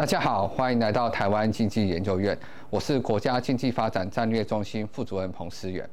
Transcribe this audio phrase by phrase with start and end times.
[0.00, 2.34] 大家好，欢迎来到台湾经济研究院，
[2.70, 5.86] 我是国家经济发展战略中心副主任彭思远。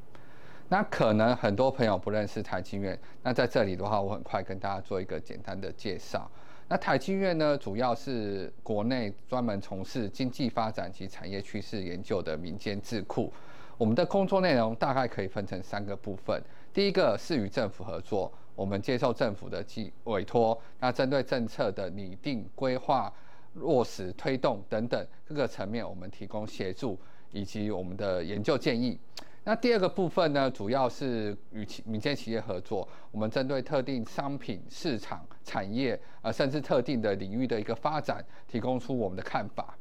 [0.69, 6.25] 那可能很多朋友不认识台经院，那在这里的话，我很快跟大家做一个简单的介绍。
[6.69, 13.29] 那台经院呢，主要是国内专门从事经济发展及产业趋势研究的民间智库。
[13.77, 16.41] 我们的工作内容大概可以分成三个部分，
[16.73, 23.11] 第一个是与政府合作，我们接受政府的寄委托，那针对政策的拟定规划。
[23.59, 26.97] 落实推动等等各个层面，我们提供协助
[27.31, 28.99] 以及我们的研究建议。
[29.43, 39.77] 那第二个部分呢，主要是与企民间企业合作，我们针对特定商品市场产业啊，甚至特定的领域的一个发展，提供出我们的看法。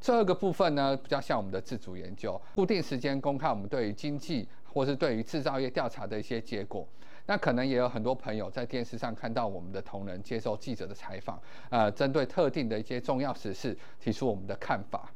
[0.00, 6.88] 这个部分呢，比较像我们的自主研究，固定时间公开我们对于经济或是对于制造业调查的一些结果。
[7.30, 15.08] 那可能也有很多朋友在电视上看到我们的同仁接受记者的采访，呃，针对特定的一些重要时事提出我们的看法。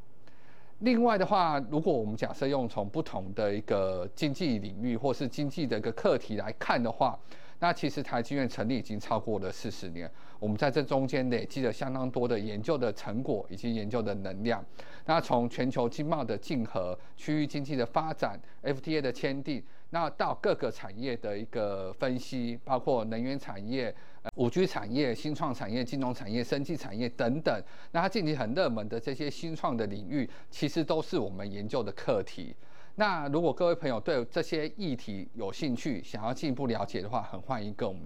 [0.78, 7.18] 另外的话，如果我们假设用从不同的一个经济领域或是经济的一个课题来看的话，
[7.60, 14.64] 那其实台积院成立已经超过了四十年，我们在这中间累积了相当多的研究的成果以及研究的能量。
[15.06, 23.94] 那从全球经贸的竞合、区域经济的发展、FTA 的签订，那到各个产业的一个分析，包括能源产业、
[24.34, 32.54] 五 G 产业、新创产业、金融产业、生技产业等等，那它近期很热门的这些新创的领域，其实都是我们研究的课题。
[32.96, 38.00] 那如果各位朋友对这些议题有兴趣，想要进一步了解的话，很欢迎跟我们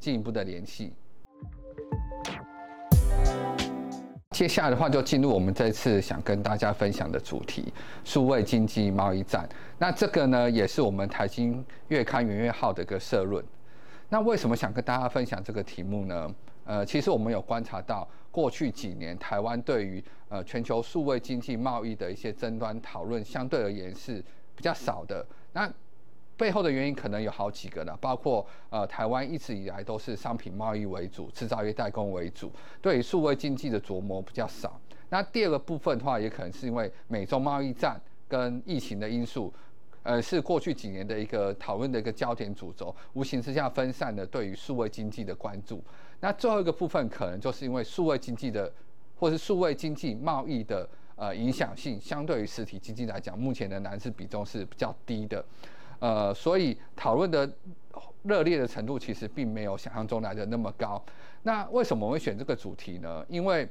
[0.00, 0.92] 进一步的联系。
[4.32, 9.48] 接下来的话，就进入我们这次想跟大家分享的主题——数位经济贸易战。
[9.78, 13.44] 那这个呢，也是我们台经月刊元月号的一个社论。
[14.08, 16.28] 那为什么想跟大家分享这个题目呢？
[16.64, 24.24] 呃，其实我们有观察到，过去几年台湾对于呃全球数位经济贸易的一些争端讨论，相对而言是
[24.54, 25.26] 比较少的。
[25.52, 25.72] 那
[26.36, 34.80] 背后的原因可能有好几个了，包括呃台湾一直以来都是商品贸易为主，制造业代工为主，对于数位经济的琢磨比较少。
[35.08, 39.52] 那第二个部分的话，也可能是因为美中贸易战跟疫情的因素。
[40.04, 45.80] 呃，是过去几年的一个讨论的一个焦点主轴，无形之下分散了对于数位经济的关注。
[46.22, 48.72] 那最后一个部分，可能就是因为数位经济的，
[49.18, 55.44] 或是数位经济贸易的呃影响性，相对于实体经济来讲，目前的男士比重是比较低的。
[55.98, 57.52] 呃，所以讨论的
[58.22, 61.04] 热烈的程度，其实并没有想象中来的那么高。
[61.42, 63.26] 那为什么我会选这个主题呢？
[63.28, 63.68] 因为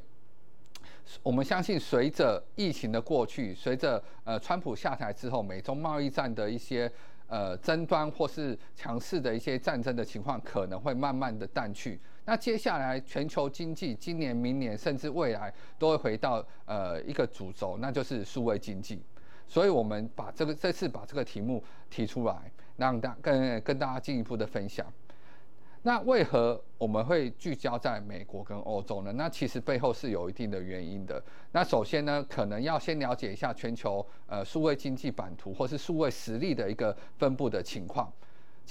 [1.23, 6.91] 我们相信，随着疫情的过去，随着呃川普下台之后，美中贸易战的一些
[7.27, 11.97] 呃争端或是强势的一些战争的情况，可能会慢慢的淡去。
[12.25, 19.01] 那接下来全球经济今年、明年甚至未来都会回到呃一个主轴，那就是数位经济。
[19.47, 24.85] 所以我们把这个这次把这个题目提出来，让大跟跟大家进一步的分享。
[25.83, 29.11] 那为何我们会聚焦在美国跟欧洲呢？
[29.13, 31.21] 那其实背后是有一定的原因的。
[31.51, 38.13] 那首先呢，可能要先了解一下全球呃数位经济版图或是数位实力的一个分布的情况。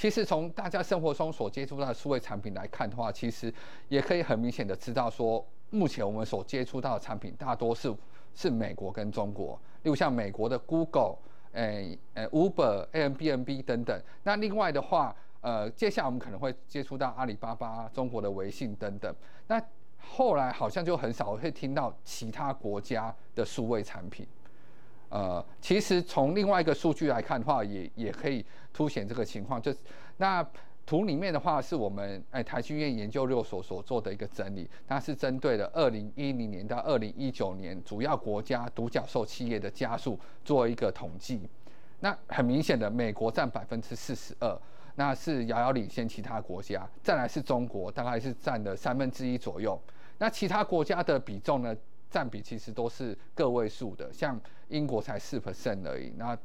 [0.01, 3.53] 其实从大家生活中所接触到的数位产品来看的话，其实
[3.91, 7.95] 也可以很明显的知道说，目前我们所接触到的产品大多是
[8.35, 11.17] 是美国跟中国，例如像美国的 Google、
[11.53, 14.03] 诶诶 Uber、a m b n b 等等。
[14.23, 19.15] 那另外的话，呃，接下来我们可能会接触到阿里巴巴、中国的微信等等。
[19.49, 19.63] 那
[19.99, 24.27] 后来好像就很少会听到其他国家的数位产品。
[25.11, 29.61] 呃，其实从另外一个数据来看的话，也也可以凸显这个情况。
[29.61, 29.79] 就是
[30.17, 30.45] 那
[30.87, 41.43] 图里面的话，是我们哎台积院研究六所所做的一个整理，它是针对了二零一零年到二零一九年主要国家独角兽企业的加速做一个统计。
[42.01, 44.59] 那很明显的，美国占百分之四十二。
[44.97, 49.81] 那是遥遥领先其他国家，再来是中国，大概是占了三分之一左右。
[50.19, 51.75] 那其他国家的比重呢，
[52.11, 56.13] 占比其实都是个位数的，像英国才四 percent 而已。
[56.17, 56.37] 那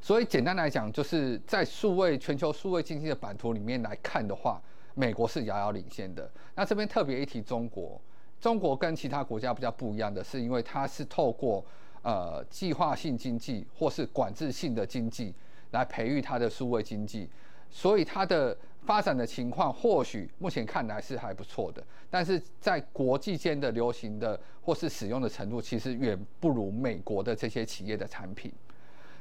[0.00, 4.60] 所以简单来讲，就是在数位全球数位经济的版图里面来看的话，
[4.94, 6.28] 美国是遥遥领先的。
[6.54, 8.00] 那这边特别一提中国，
[8.40, 11.64] 中国跟其他国家比较不一样的是，因为它是透过
[12.02, 15.32] 呃计划性经济或是管制性的经济。
[15.72, 17.28] 来培育它的数位经济，
[17.70, 28.52] 所以它的发展的情况或许目前看来是还不错的，但是在国际间的流行的或是使用的程度，其实远不如美国的这些企业的产品。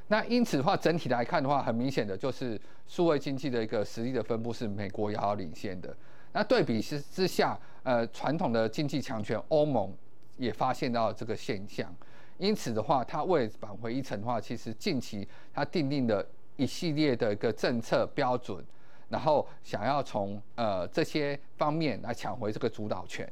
[0.08, 5.94] 那因此的话，整体来看的话，很明显的就是数位经济的一个实力的分布是美国遥遥领先的。
[6.32, 9.94] 那对比之之下，呃，传统的经济强权欧盟
[10.38, 11.94] 也发现到这个现象。
[12.38, 16.26] 因此的话，它为返回一层的话，其实近期它定定的
[16.58, 18.64] 一系列的一个政策标准，
[19.08, 23.32] 然后想要从呃这些方面来抢回这个主导权。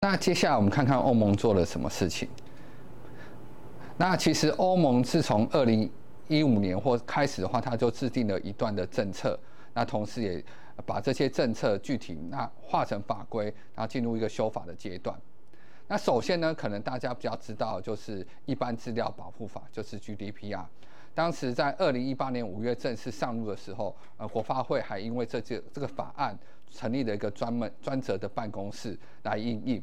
[0.00, 2.28] 那接下来我们看看欧盟做了什么事情。
[3.96, 5.90] 那其实欧盟自从二零
[6.28, 9.38] 一五年或开始的话，它就制定了一段的政策，
[9.72, 10.44] 那同时也
[10.84, 13.44] 把这些政策具体那化成法规，
[13.74, 15.16] 然后进入一个修法的阶段。
[15.86, 20.64] 那首先呢，可能大家比较知道就是一般资料保护法，就是 GDPR。
[21.14, 26.36] 当时在二零一八年五月正式上路的时候，呃，国发会还因为这这这个法案
[26.70, 29.82] 成立了一个专门专责的办公室来应应。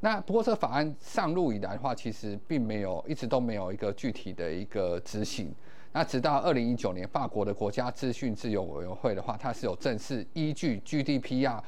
[0.00, 5.52] 那不过这个法案上路以来的话，其实并没有一直都没有一个具体的一个执行。
[5.92, 11.60] 那直到二零一九年，法国的国家资讯自由委员会的话，它是有正式依据 GDPR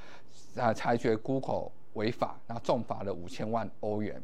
[0.56, 1.72] 啊裁决 Google。
[1.98, 4.22] 违法，然后重罚了五千万欧元。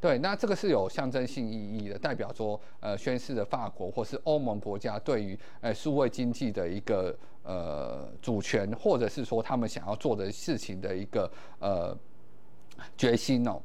[0.00, 11.30] 对，那这个是有象征性意义的，代表说，呃，宣示的法国或是欧盟国家对于呃数位经济的一个呃主权，或者是说他们想要做的事情的一个
[11.60, 11.96] 呃
[12.96, 13.62] 决心哦。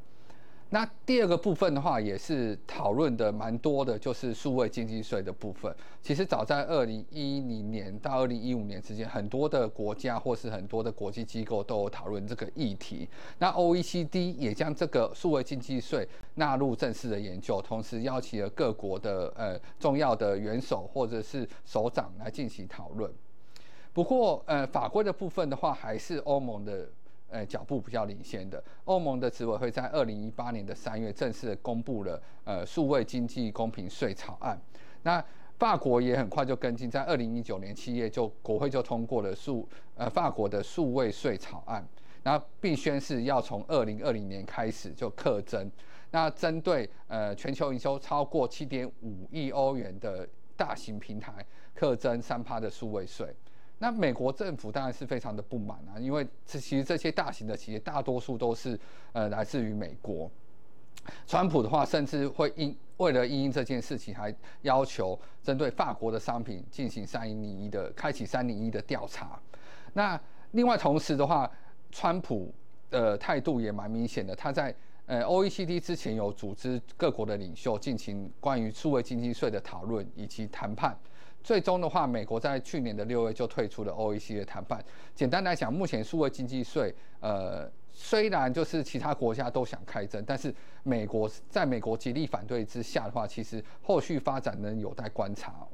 [0.70, 5.74] 那第二个部分的话，也是讨论的蛮多的，就是数位经济税的部分。
[6.02, 13.08] 其实早在二零一零年到二零一五年之间，很多的国家或是很多的国际机构都有讨论这个议题。
[13.40, 16.06] 那 OECD 也将这个数位经济税
[16.36, 23.10] 纳入正式的研究，同时邀请了各国的呃重要的元首或者是首长来进行讨论。
[23.94, 26.90] 不过，呃，法规的部分的话，还是欧盟的。
[27.30, 28.64] 呃，脚步比较领先的。
[28.86, 34.60] 欧盟的执委会在二零一八年的三月正式公布了呃数位经济公平税草案，
[35.04, 35.24] 那
[35.58, 41.86] 法国也很快就跟进，在二零一九年七月就国会就通过了数呃法国的数位税草案，
[42.24, 45.70] 那并宣誓要从二零二零年开始就课征，
[46.12, 53.36] 那针对呃全球营收超过七点五亿欧元的大型平台课征三趴的数位税。
[53.80, 58.80] 那美国政府当然是非常的不满啊，因为这其实这些大型的企业大多数都是
[59.14, 60.30] 呃来自于美国。
[61.26, 64.34] 川普的话甚至会因为了因这件事情，还
[64.64, 69.40] 要求针对法国的商品进行三零一的开启三零一的调查。
[69.94, 70.20] 那
[70.52, 71.50] 另外同时的话，
[71.92, 72.52] 川普
[72.90, 74.74] 的态度也蛮明显的，他在
[75.06, 80.98] 呃 OECD 之前有组织各国的领袖进行关于数位经济税的讨论以及谈判。
[81.44, 84.84] 最终的话，美国在去年的六月就退出了 OEC 的谈判。
[85.16, 90.54] 简单来讲，目前数位经济税，呃，虽然就是其他国家都想开征，但是
[90.84, 95.66] 美国在美国极力反对之下的话，其实后续发展呢有待观察。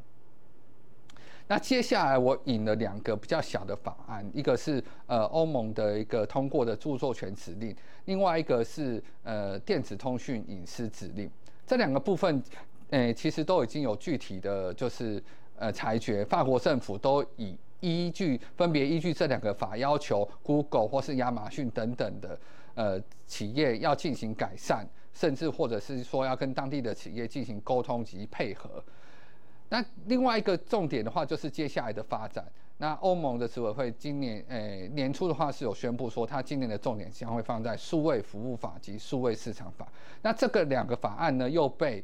[1.47, 7.75] 那接下来我引了两个比较小的法案，一个是呃欧盟的一个通过的著作权指令，
[8.05, 11.27] 另外一个是呃电子通讯隐私指令。
[11.65, 12.43] 这两个部分，
[12.91, 15.19] 诶，其实都已经有具体的就是。
[15.55, 22.37] 呃，裁决法国政府都以依据分别依据这两个法要求，Google 或是亚马逊等等的
[22.73, 28.83] 呃企业要进行改善，甚至或者是说要跟当地的企业进行沟通及配合。
[29.69, 32.43] 那另外一个重点的话，就是接下来的发展。
[32.79, 39.87] 那欧盟的执委会今年诶年初的话是有宣布说，它今年的重点将会放在数位服务法及数位市场法。
[40.23, 42.03] 那这个两个法案呢，又被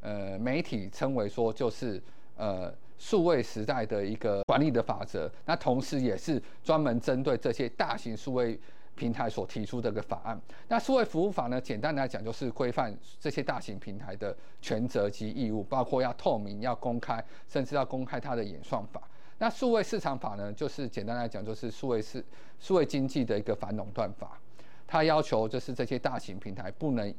[0.00, 2.00] 呃媒体称为说就是。
[2.36, 8.58] 呃，数位时代的一个管理的法则，那同时也是专门针对这些大型数位
[8.94, 10.40] 平台所提出的一个法案。
[10.68, 19.02] 那数位服务法呢，简单来讲就是规范这些大型平台的权责及义务，包括要透明、要公开，甚至要公开它的演算法。
[19.38, 22.24] 那数位市场法呢，就是简单来讲就是数位市
[22.60, 24.40] 数位经济的一个反垄断法，
[24.86, 27.12] 它要求就是这些大型平台不能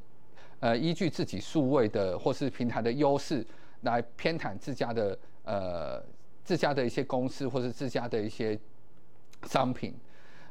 [0.61, 3.45] 呃依据自己数位的或是平台的优势。
[3.81, 5.15] 来偏袒自家的
[5.45, 6.03] 呃
[6.43, 8.59] 自家的一些公司或是自家的一些
[9.43, 9.93] 商品，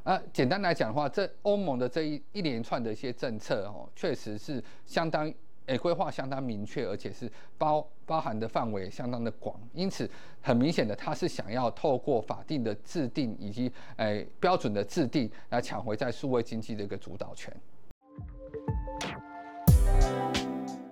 [0.03, 5.33] 啊，简单来讲的话，这欧盟的这一一连串的一些政策哦，确实是相当
[5.67, 10.09] 诶规划相当明确，而且是包包含的范围相当的广，因此
[10.43, 17.55] 很明显的，他是想要透过法定的制定以及诶标准的制定来抢回在数位经济的一个主导权。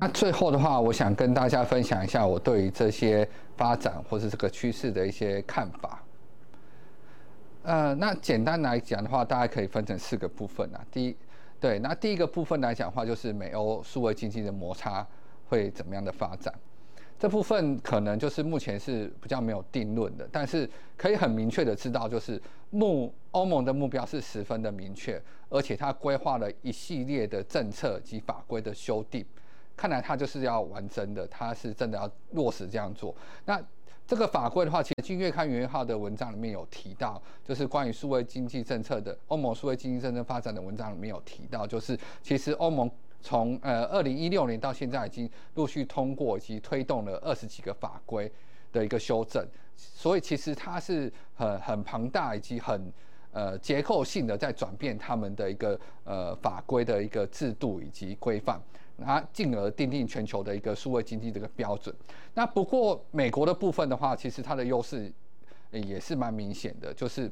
[0.03, 6.03] 那最后的话，我想跟大家分享一下我对于这些发展或是这个趋势的一些看法。
[7.63, 10.85] 呃，那简单来讲的话，大家可以分成四个部分啊。
[10.91, 11.17] 第一，
[11.61, 15.07] 对，那第一个部分来讲的话，就是美欧数位经济的摩擦
[15.49, 16.53] 会怎么样的发展？
[17.17, 29.25] 这部分可能就是目前是比较没有定论的，但是可以很明确的知道，就是目欧盟的目标是十分的明确，而且它规划了一系列的政策及法规的修订，
[29.83, 33.13] 看来他就是要完真的，他是真的要落实这样做。
[33.47, 33.61] 那
[34.07, 42.89] 这个法规的话，其实《今月刊》元月号的文章里面有提到，就是关于数位经济政策的欧盟数位经济政策发展的文章里面有提到，就是其实欧盟。
[43.25, 48.31] 从呃二零一六年到现在，已经陆续通过以及推动了二十几个法规
[48.73, 49.47] 的一个修正，
[49.77, 52.93] 所以其实它是很很庞大以及很
[53.31, 58.61] 呃结构性的在转变他们的一个呃法规的一个制度以及规范，
[58.97, 61.95] 那进而定定全球的一个数位经济这个标准。
[62.35, 65.13] 那不过美国的部分的话，其实它的优势
[65.71, 67.31] 也是蛮明显的，就是。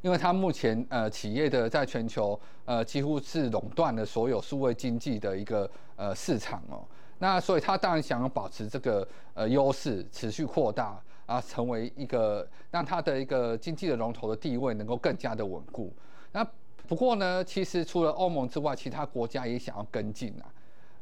[0.00, 6.86] 因为它目前呃企业的在全球呃几乎是垄断了所有数位经济的一个呃市场哦，
[7.18, 15.92] 那所以它当然想要保持这个呃优势，持续扩大啊，成为一个让它的一个经济的龙头的地位能够更加的稳固。
[16.30, 16.46] 那
[16.88, 20.48] 不过呢，其实除了欧盟之外，其他国家也想要跟进啊。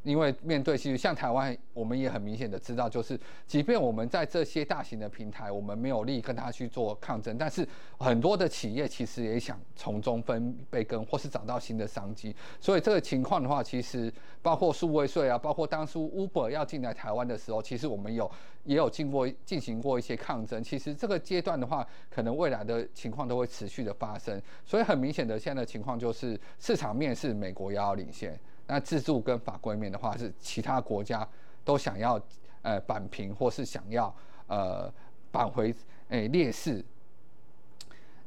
[0.07, 12.33] 因为面对其实像台湾，我们也很明显的知道，就是即便我们在这些大型的平台，我们没有力跟他去做抗争，但是很多的企业其实也想从中分被跟，或是找到新的商机。
[12.61, 14.11] 所以这个情况的话，其实
[14.41, 18.31] 包括数位税啊，包括当初 Uber 要进来台湾的时候，其实我们有
[18.63, 20.63] 也有经过进行过一些抗争。
[20.63, 24.41] 其实这个阶段的话，可能未来的情况都会持续的发生。
[24.65, 28.39] 所以很明显的，现在的情况就是市场面是美国遥遥领先。
[28.67, 31.25] 那自助跟法规面的话，是其他国家
[31.63, 32.21] 都想要
[32.61, 34.13] 呃扳平，或是想要
[34.47, 34.91] 呃
[35.31, 35.73] 扳回
[36.09, 36.83] 诶劣势。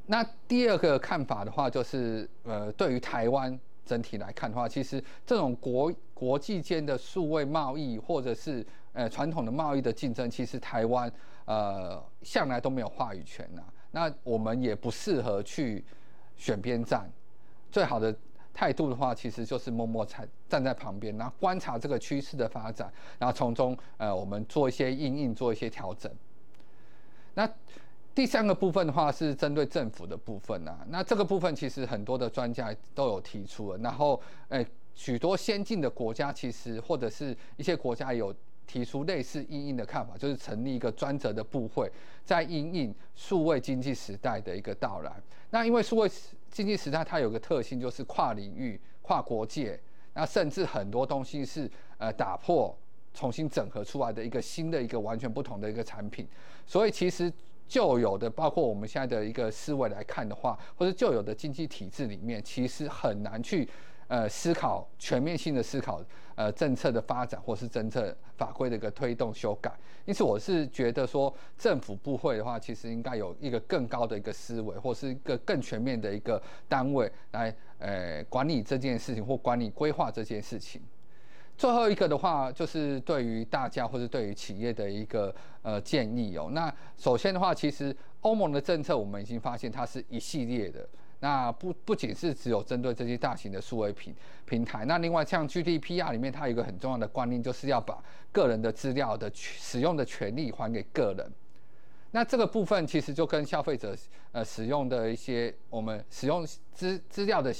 [0.06, 11.12] 那第二个看法的话，就是呃对于台湾整体来看的话，其实这种国国际间的数位贸易，或者是呃传统的贸易的竞争，其实台湾
[11.44, 13.62] 呃向来都没有话语权呐。
[13.90, 15.85] 那我们也不适合去
[16.37, 17.12] 选边站，
[17.70, 18.16] 最好的。
[18.52, 26.11] 态度的话，其实就是默默站站在旁边，然后观察这个趋势的发展，然后从中呃我们做一些应应，做一些调整。
[27.35, 27.49] 那
[28.14, 34.64] 第三个部分的话是针对政府的部分啊，那这个部分其实很多的专家都有提出了，然后呃
[34.95, 38.35] 许多先进的国家其实或者是一些国家有。
[38.70, 41.90] 提出类似应应的看法，就是成立一个专责的部会，
[42.24, 45.10] 在应应数位经济时代的一个到来。
[45.50, 46.08] 那因为数位
[46.52, 49.76] 经济时代它有个特性，就是跨领域、跨国界，
[50.14, 52.72] 那甚至很多东西是呃打破、
[53.12, 56.24] 重新整合出来的一个新的一个完全不同的一个产品。
[56.64, 57.32] 所以其实
[57.66, 63.68] 旧有的，包括我们现在的一个思维来看的话，或者旧有的经济体制里面，其实很难去。
[64.10, 66.02] 呃，思考全面性的思考，
[66.34, 69.72] 呃，政策的发展或是政策法规的一个推动修改。
[70.04, 80.82] 因此，我是觉得说，政府部会的话，其实应该有一个更高的一个思维，或是一个更全面的一个单位来，呃，管理这件事情或管理规划这件事情。
[81.56, 86.48] 最后一个的话，就是对于大家或者对于企业的一个呃建议哦。
[86.50, 90.88] 那首先的话，其实欧盟的政策我们已经发现它是一系列的。
[91.22, 94.14] 那不不仅是只有针对这些大型的数位平
[94.46, 101.30] 平台，那另外像 GDPR 里面，它有一个很重要的观念，就是要把个人的资料的使用的权利还给个人。
[102.12, 103.94] 那这个部分其实就跟消费者
[104.32, 107.54] 呃使用的一些我们使用资资料的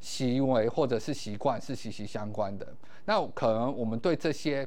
[0.00, 2.66] 行为或者是习惯是息息相关的。
[3.04, 4.66] 那可能我们对这些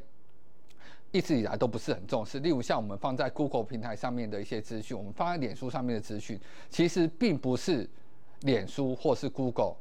[1.12, 7.90] 一直以来都不是很重视，例如像我们放在 Google 平台上面的一些资讯，我们放在脸书上面的资讯，其实并不是。
[8.46, 9.76] 脸书或是 Google，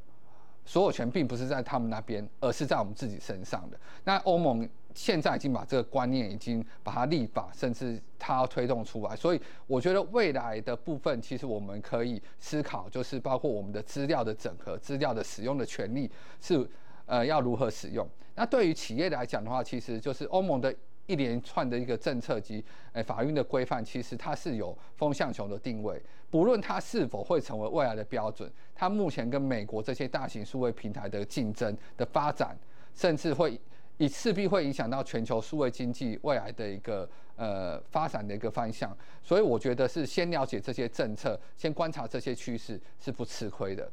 [0.65, 3.79] 所有权并不是在他们那边，而是在我们自己身上的。
[4.05, 9.15] 那欧盟现在已经把这个观念已经把它立法，甚至它要推动出来。
[9.15, 16.69] 所以我觉得未来的部分，其实我们可以思考，就是包括我们的资料的整合、资料的使用的权利是
[17.07, 18.09] 呃要如何使用。
[18.35, 20.75] 那对于企业来讲的话，其实就是欧盟的。
[21.07, 26.03] 一连串的一个政策及诶法律的规范，其实它是有风向球的定位。
[26.31, 32.59] 不论它是否会成为未来的标准，它目前跟美国这些大型数位平台的竞争的发展，
[32.95, 33.61] 甚至会
[33.99, 38.97] 以势必会影响到全球数位经济未来的一个呃发展的一个方向。
[39.23, 43.89] 所以我觉得是先了解这些政策，先观察这些趋势是不吃亏的。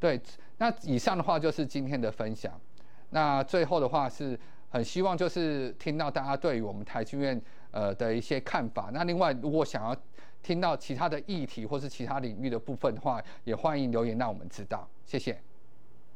[0.00, 0.20] 对，
[0.56, 2.58] 那以上的话就是今天的分享。
[3.10, 4.38] 那最后的话是。
[4.70, 8.90] 很希望就是听到大家对于我们台剧院呃的一些看法。
[8.92, 9.96] 那另外，如果想要
[10.42, 14.88] 听到其他的议题或是其他领域的部分的话，也欢迎留言让我们知道。
[15.04, 15.40] 谢谢。